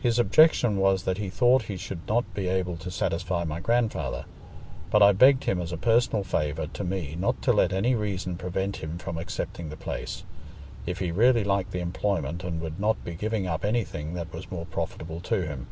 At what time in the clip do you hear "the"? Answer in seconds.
9.68-9.76, 11.70-11.78